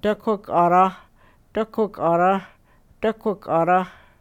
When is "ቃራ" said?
0.48-0.74, 1.96-2.22, 3.46-3.70